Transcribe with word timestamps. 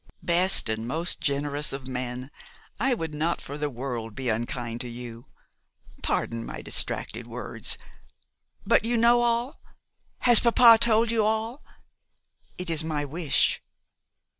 'Best 0.23 0.67
and 0.67 0.87
most 0.87 1.21
generous 1.21 1.71
of 1.71 1.87
men! 1.87 2.31
I 2.79 2.95
would 2.95 3.13
not 3.13 3.39
for 3.39 3.55
the 3.55 3.69
world 3.69 4.15
be 4.15 4.29
unkind 4.29 4.81
to 4.81 4.87
you. 4.89 5.27
Pardon 6.01 6.43
my 6.43 6.63
distracted 6.63 7.27
words. 7.27 7.77
But 8.65 8.83
you 8.83 8.97
know 8.97 9.21
all? 9.21 9.61
Has 10.21 10.39
papa 10.39 10.79
told 10.81 11.11
you 11.11 11.23
all? 11.23 11.63
It 12.57 12.67
is 12.67 12.83
my 12.83 13.05
wish. 13.05 13.61